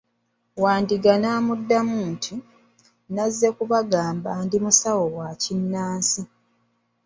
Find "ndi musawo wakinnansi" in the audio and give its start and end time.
4.45-6.21